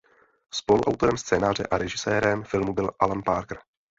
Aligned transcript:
Spoluautorem 0.53 1.17
scénáře 1.17 1.67
a 1.71 1.77
režisérem 1.77 2.43
filmu 2.43 2.73
byl 2.73 2.91
Alan 2.99 3.23
Parker. 3.23 3.59